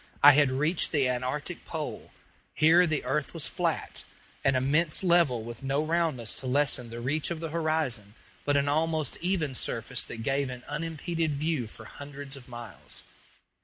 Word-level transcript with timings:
I 0.23 0.31
had 0.31 0.49
reached 0.49 0.91
the 0.91 1.07
antarctic 1.07 1.63
pole. 1.63 2.09
Here 2.55 2.87
the 2.87 3.03
earth 3.05 3.35
was 3.35 3.45
flat 3.45 4.03
an 4.43 4.55
immense 4.55 5.03
level 5.03 5.43
with 5.43 5.61
no 5.61 5.83
roundness 5.85 6.33
to 6.39 6.47
lessen 6.47 6.89
the 6.89 6.99
reach 6.99 7.29
of 7.29 7.39
the 7.39 7.49
horizon 7.49 8.15
but 8.43 8.57
an 8.57 8.67
almost 8.67 9.15
even 9.21 9.53
surface 9.53 10.03
that 10.05 10.23
gave 10.23 10.49
an 10.49 10.63
unimpeded 10.67 11.35
view 11.35 11.67
for 11.67 11.85
hundreds 11.85 12.35
of 12.35 12.49
miles. 12.49 13.03